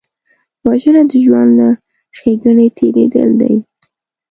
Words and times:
وژنه 0.67 1.01
د 1.11 1.11
ژوند 1.25 1.51
له 1.59 1.69
ښېګڼې 2.17 2.67
تېرېدل 2.77 3.29
دي 3.41 3.55